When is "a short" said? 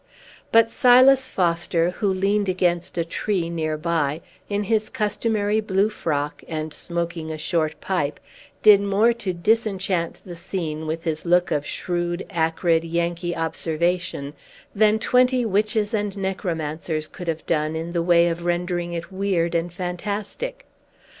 7.31-7.79